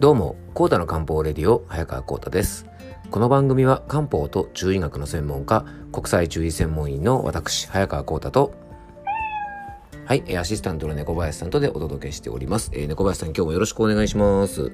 [0.00, 2.64] どうも、コータの漢方レディオ、早川コータです。
[3.10, 8.54] この番組は漢方と中医学の専門家、国際中医専門医の私、早川コータと、
[10.06, 12.70] はい、アシスタントの猫林さんとでお届けしております。
[12.72, 14.72] えー、猫林さん、今日もよろしくお願いします。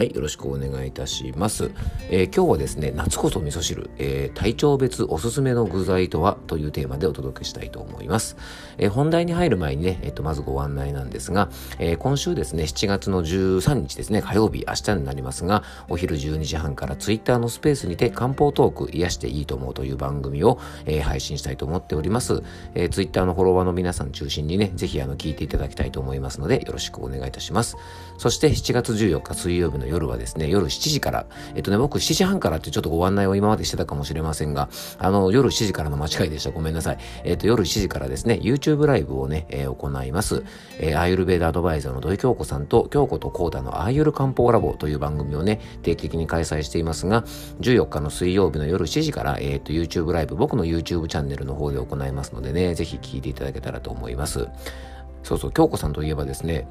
[0.00, 1.72] はい、よろしくお願いいたします。
[2.08, 8.38] えー、今日はですね、夏こそ味噌汁、えー、体調別おすすめの具材とはというテーマでお届けしたいと思います。
[8.78, 22.42] えー、本題に入る前にね、えっと、まずご案内なんですが、え今週ですね、7月の13日ですね、火曜日、明日になりますが、お昼12時半からツイッターのスペースにて漢方トーク癒していいと思うという番組を、え配信したいと思っております。
[22.74, 27.76] えー、ツイッターのフォロワーの皆さん中心にね、ぜひあの聞いていただきたいと思いますので、よろしくお願いいたします。
[28.16, 36.50] そして7月14日水曜日の夜はですね、夜7時から、えっとね、僕7時半からってちょっとご案内を今までしてたかもしれませんが、あの、夜7時からの間違いでした。
[36.50, 36.98] ごめんなさい。
[37.24, 40.44] えっと、夜7時からですね、YouTube ライブをね、えー、行います。
[40.78, 47.24] えー、アイルベーダアドバイザーの土井京子さんと、京子とコーダのアイユル漢方ラボという番組をね、定期的に開催していますが、
[47.60, 54.48] 14日の水曜日の夜7時から、えっと、YouTube ライブ、僕の YouTube チャンネルの方で行いますのでね、ぜひ聞いていただけたらと思います。
[55.22, 56.66] そうそう、京子さんといえばですね、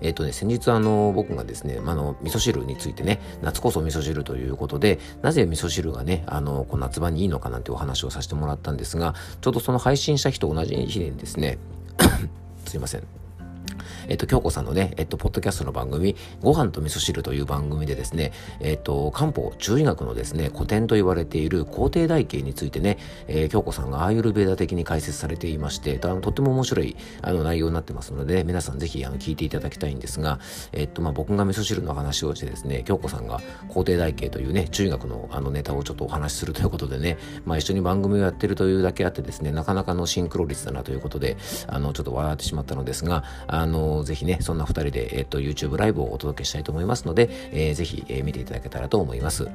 [0.00, 11.58] えっ、ー、とね、先日あの、僕がですね、あの、味噌汁についてね、夏こそ味噌汁ということで、なぜ味噌汁がね、あの、こう夏場にいいのかなんてお話をさせてもらったんですが、ちょうどその配信した日と同じ日にですね、
[12.66, 13.25] すいません。
[14.08, 30.38] えっと、京子さんのね、えっと、ポッドキャストの番組、ご飯と味噌汁という番組でですね、えっと、漢方、中医学のですね、古典と言われている皇帝台形についてね、えー、京子さんがアーユルベーダ的に解説されていまして、とっても面白いあの内容になってますので、皆さんぜひあの聞いていただきたいんですが、
[30.72, 49.48] えっと、まあ、僕が味噌汁の話をしてですね、京子さんが皇帝台形というね、中医学のあのネタをちょっとお話しするということでね、まあ、一緒に番組をやってるというだけあってですね、なかなかのシンクロ率だなということで、あの、ちょっと笑ってしまったのですが、あの、ぜひね、そんな二人で、えっと、YouTube ライブをお届けしたいと思いますので、えー、ぜひ、えー、見ていただけたらと思います。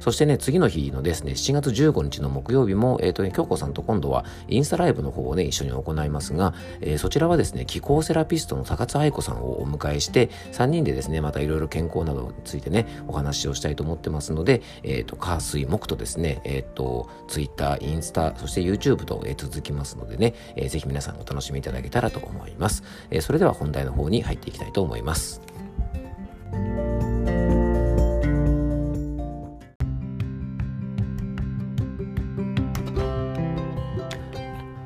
[0.00, 22.82] そしてね、次の日のですね、7月15日の木曜日も、えっ、とね、京子さんと今度はインスタライブの方をね、一緒に行いますが、え、そちらはですね、気候セラピストの高津愛子さんをお迎えして、3人でですね、またいろいろ健康などについてね、お話をしたいと思ってますので、えっ、ー、と、火水木とですね、えっ、と、Twitter、インスタ、そして YouTube と、えー、続きますのでね、えー、ぜひ皆さんお楽しみいただけたらと思います。
[23.10, 25.40] えー、それでは本題の方に入っていきたいと思います。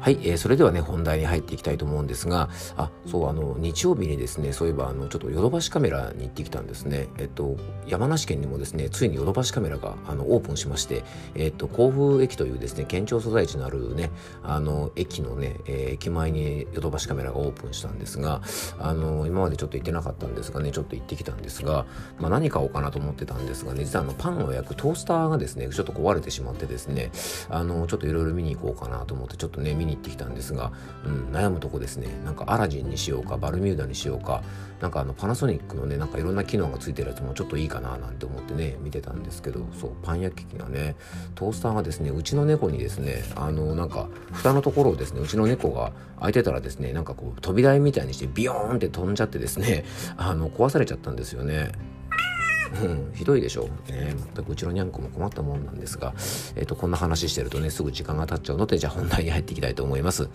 [0.08, 2.48] はい、えー、それではね、本題に入っていきたいと思うんですが、
[2.78, 7.08] あ、そう、あの、日曜日にですね、そういえば、あの、ちょっとヨドバシカメラに行ってきたんですね。
[7.18, 11.04] えっと、山梨県にもですね、ついにヨドバシカメラが、あの、オープンしまして、
[11.34, 14.10] えっと、甲府駅というですね、県庁所在地のあるね、
[14.42, 18.40] あの、駅のね、えー、駅前にヨドバシカメラがオープンしたんですが、
[18.78, 21.84] あの、今までちょっと行ってなかったんですがね、ちょっと行ってきたんですが、
[22.18, 27.12] まあ、何買おうかなと思ってたんですがね、実はあの、パンを焼くトースターがですね、ちょっと壊れてしまってですね、
[27.50, 30.72] あの、ちょっといろいろ見に行こうかなと思って、ちょっとね、見にってきたんですが、
[31.04, 32.08] うん、悩むとこですね。
[32.24, 34.42] なんかアラジンにしようかバルミューダにしようか。
[34.80, 40.94] なんかあのパナソニックのねなんかいろんな機能がついてるやつもちょっといいかななんて思ってね見てたんですけどそうパン焼き器がね
[41.34, 49.84] トースターがですねうちの猫にですねあのなんか蓋のところをですねうちの猫が開いてたらですねなんかこう扉絵みたいにしてビヨーンって飛んじゃってですね
[50.16, 51.72] あの壊されちゃったんですよね。
[52.82, 53.68] うん、ひどいでしょ。
[53.88, 56.12] ね、全くうちのにゃんこも困ったもんなんですが、
[56.56, 60.28] えっ、ー、と、こんな話してるとね、すぐ時間が経っちゃうので、じゃあ本題に入っていきたいと思います。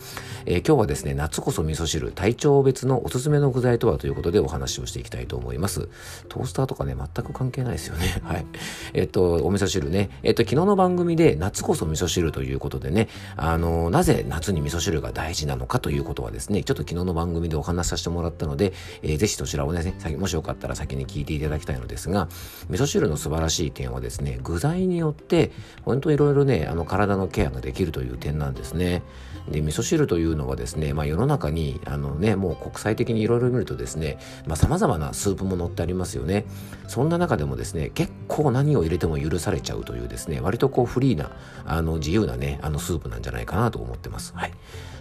[0.46, 5.90] えー、今日はですね、夏こそ味噌汁、体調別のおすすめの具材とはということでお話をしていきたいと思います。
[6.30, 8.22] トースターとかね、全く関係ないですよね。
[8.24, 8.46] はい。
[8.94, 10.10] えっ、ー、と、お味噌汁ね。
[10.24, 22.23] えっ、と、昨日の番組で夏こそ味噌汁ということでね、あの、なぜ夏に味噌汁が大事なのかということはですね、ちょっと昨日の番組でお話しさせてもらったので、えー、ぜひそちらをね、もしよかったら先に聞いていただきたいのですが、
[22.70, 25.52] 味噌汁の素晴らしい点はですね、具材によって、
[25.84, 29.04] 本当いろいろね、あの体のケアができるという点なんですね。
[29.50, 34.18] で、味噌汁というのはですね、まあ世の中に、あのね、もう国際的にいろいろ見るとですね、
[34.48, 36.46] まあ様々なスープも載ってありますよね。
[36.88, 41.32] そんな中でもですね、結構何を入れても許されちゃうというですね、割とこうフリーな、
[41.66, 44.34] あの自由なね、あのスープなんじゃないかなと思ってます。
[44.36, 44.54] はい。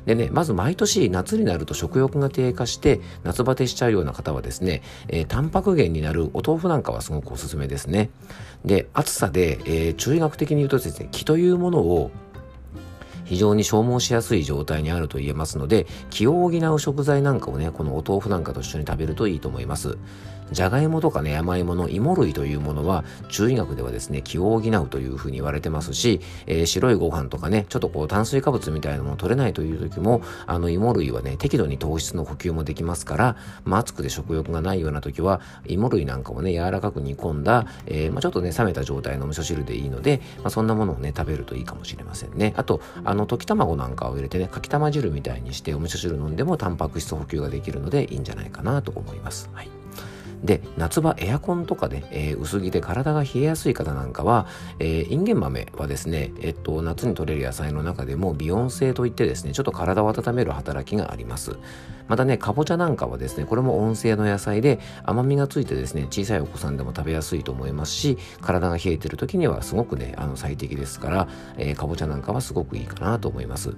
[0.07, 8.11] でね、まず毎年夏になると食欲が低下して夏バテしちゃうような方はですね、えー、タンパク源になるお豆腐なんかはすごくおすすめですね。
[8.64, 12.11] で、暑さで、えー、中医学的に言うとですね、気というものを
[13.32, 19.96] 非常に消耗しやすい状態にあると言えますので気を補う食材なんかをねこのお豆腐なんかと一緒に食べるといいと思います。
[20.52, 42.52] じゃがいもとかね山芋の芋類というものは中医学ではですね気を補うというふうに言われてますし、えー、白いご飯とかねちょっとこう炭水化物みたいなもの取れないという時もあの芋類はね適度に糖質の補給もできますから、まあ、暑くて食欲がないような時は芋類なんかをね柔らかく煮込んだ、えー、まあ、ちょっとね冷めた状態の味噌汁でいいので、まあ、そんなものをね食べるといいかもしれませんね。
[42.56, 49.49] あとあの溶き卵なんかを入れてねかきたま汁みたいにしてお味噌汁飲んでもタンパク質補給ができるのでいいんじゃないかなと思います。
[49.53, 49.81] はい
[50.43, 54.47] で夏場エアコンとかで、えー、薄着で体が冷えやすい方なんかは、
[54.79, 61.56] えー、インゲン豆はですね、えっと、夏に取れる野菜の中でも美温性といってですねちょっと体を温める働きがあります。
[62.09, 73.75] またねかぼちゃなんかはですねこれも温性の野菜で甘みがついてですね小さいお子さんでも食べやすいと思いますし体が冷えてる時にはすごくねあの最適ですから、えー、かぼちゃなんかはすごくいいかなと思います。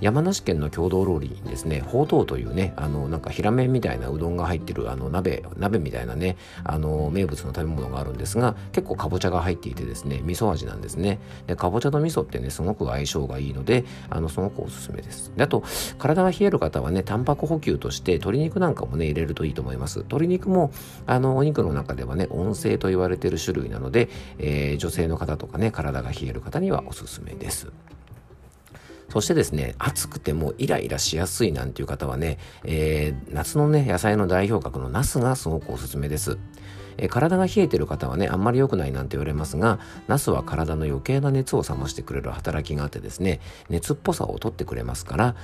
[0.00, 11.18] 山梨県の郷土料理にですねほうとうというねあのなんか平麺みたいなうどんが入ってるあの鍋鍋みたいなねあの名物の食べ物があるんですが結構かぼちゃが入っていてですね味噌味なんですね。
[11.46, 15.32] でかぼちゃと味噌ってねすごく相性がいいのであのすごくおすすめです。
[15.36, 15.62] であと
[15.98, 20.00] 体が冷える方はねタンパク補給として鶏肉なんかもね入れるといいと思います。
[20.00, 20.72] 鶏肉も
[21.06, 24.08] あのお肉の中ではね温性と言われている種類なので、
[24.38, 27.72] えー、女性の方とかね体が冷える方にはおすすめです。
[29.16, 36.36] そしてですね、暑くてもイライラしやすいなんていう方はね、えー、夏のね、野菜の代表格のナスがすごくおすすめです。
[36.98, 39.78] え体が冷えてる方はねあんまり良くないなんて言われますが
[40.08, 45.34] ナスは体の余計な熱を冷ましてくれる働きがあってですね熱っぽさを取ってくれますから、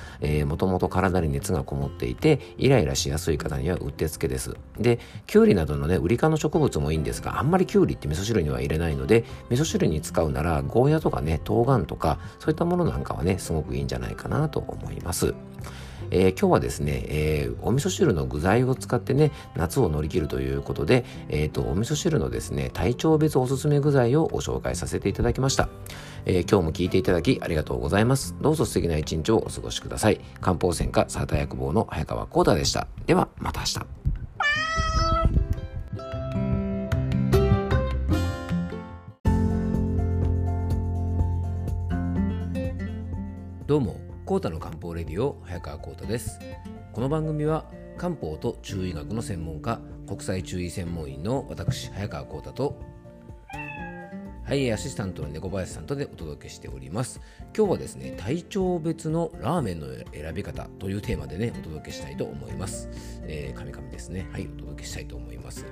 [0.46, 4.56] もともと体に熱がこもっていてイライラしやすい方にはうってつけです。
[4.78, 15.34] できゅうりなどのねウリ科の植物もいいんですがあんまりきゅうりって味噌汁には入れないので味噌汁に使うならゴーヤとかね冬瓜とかそういったものなんかはねすごくいいんじゃないかなと思います。
[16.12, 25.68] えー、今日はですね、えー、お味噌汁の具材を使ってね、夏を乗り切るということで、えっ、ー、と、お味噌汁のですね、体調別おすすめ具材をご紹介させていただきました。
[26.24, 28.36] え今日も聞いていただきありがとうございます。
[28.40, 30.20] どうぞ素敵な一日をお過ごしください。
[30.40, 32.86] 漢方専科サータ薬房の早川幸太でした。
[33.06, 33.80] では、また明日。
[43.66, 46.38] どうもコータの漢方レディオ早川コータです。
[46.92, 47.66] この番組は
[47.98, 52.80] 漢方と中医学の専門家国際中医専門医の私早川コータと
[54.44, 57.20] はい、アシスタントの猫林さんとでお届けしております。
[57.56, 62.88] 今日はですね、体調別のラーメンの選び方というテーマでね、お届けしたいと思います。
[63.22, 64.28] えー、神々ですね。
[64.32, 65.64] はい、お届けしたいと思います。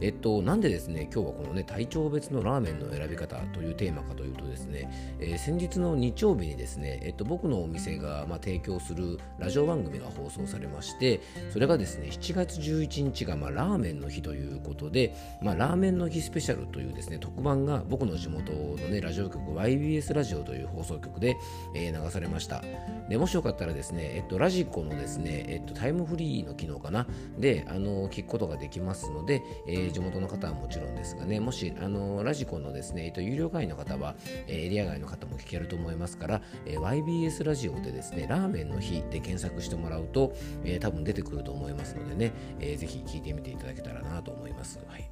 [0.00, 11.20] えっと、なんでですね、今日はこのね、体調別のラーメンの選び方というテーマかというとですね、えー、先日の日曜日にですね、えっと、僕のお店が、まあ、提供するラジオ番組が放送されまして、
[11.50, 21.38] それがですね、7月11日が、まあ、ラーメンの日ということで、まあ、ラーメンの日スペシャルというですね、特番が僕僕の地元のね、ラジオ局 YBS ラジオという放送局で、
[21.74, 22.62] えー、流されました。
[23.08, 27.06] で、もしよかったらですね、えっと、ラジコのですね、えっと、タイムフリーの機能かな、
[27.38, 34.14] で、あの、聞くことができますので、えー、地元の方はもちろんですがね、もし、あのラジコのですね、えっと、有料会員の方は、
[34.46, 40.34] えー、エリア外の方も聞けると思いますから、えー、YBS ラジオでですね、ラーメンの日で検索してもらうと、
[40.64, 44.78] えー、多分出てくると思いますのでね、えー、ぜひ聞いてみていただけたらなと思います。
[44.86, 45.08] はい。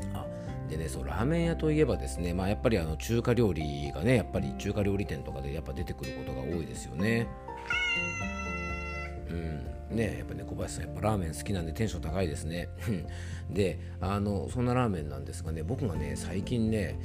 [0.00, 0.27] で
[0.78, 7.26] ね、そうラーメン屋といえばですね、まあ、やっぱりあの中華料理がね、やっぱり中華料理店とかでやっぱ出てくることが多いですよね。
[9.30, 12.68] うん、ねやっぱね小林さんやっぱラーメン好きなんでテンション高いですね。
[13.50, 17.00] であのそんなラーメンなんですがね僕がね最近ね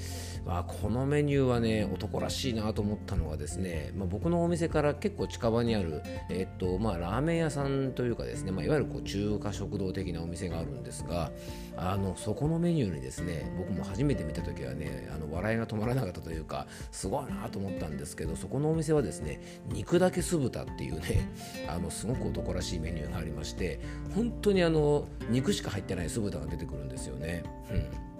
[0.45, 11.31] あこのメニューはね男らしいなと思ったのはですね、まあ、僕のお店から結構近場にある、えっとまあ、ラーメン屋さんというかですね、まあ、いわゆるこう中華食堂的なお店があるんですが
[11.77, 21.29] あのそこのメニューにですね僕も初めて見た時はねあの笑いが止まらなかったというかすごいなと思ったんですけどそこのお店はですね肉だけ酢豚っていうね
[21.69, 23.79] あのすごく男らしいメニューがありまして
[24.15, 27.43] 本当にあの肉しか入ってない酢豚が出てくるんですよね。
[27.71, 28.13] うん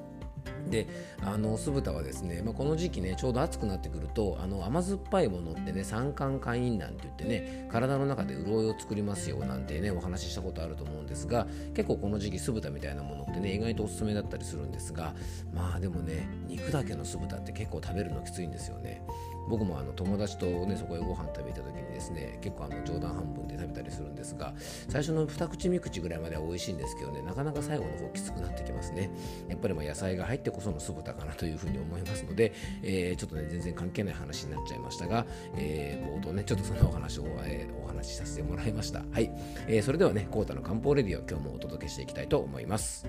[0.70, 0.88] で
[1.22, 15.14] あの酢豚はですね、まあ、この時期ねちょうど暑くなってくるとあの甘酸っぱいものってね酸化会員なんて言ってね体の中で潤いを作りますよなんてねお話ししたことあると思うんですが結構この時期酢豚みたいなものってね意外とおすすめだったりするんですが
[15.54, 19.04] まあでもね肉だけの酢豚って結構食べるのきついんですよね
[19.48, 24.54] 僕もあの友達とねそこへご飯食べた時にですね結構あの冗談半分で食べたりするんですが
[24.90, 29.10] 最初の2口3口ぐらいまでは美味しいんですけどねなかなか最後の方きつくなってきますね。
[29.48, 39.04] やっぱりまあ野菜が入ってこその酢豚かなというふうに思いますので、えー、ちょっとね全然関係ない話になっちゃいましたが、えー、冒頭ねちょっとそのお話を、えー、お話しさせてもらいました。
[39.12, 39.32] はい、
[39.68, 43.08] えー、それではねコータの漢方レディを今日もお届けしていきたいと思います。